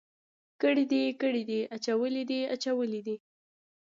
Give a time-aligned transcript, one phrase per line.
[0.61, 3.15] کړي دي، کړی دی، اچولی دی، اچولي دي.